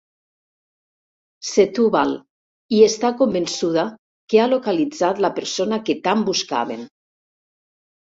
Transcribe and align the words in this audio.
Setúbal, 1.49 2.15
i 2.79 2.81
està 2.87 3.13
convençuda 3.21 3.85
que 4.35 4.43
ha 4.47 4.51
localitzat 4.57 5.25
la 5.29 5.35
persona 5.41 5.83
que 5.87 6.01
tant 6.11 6.29
buscaven. 6.35 6.87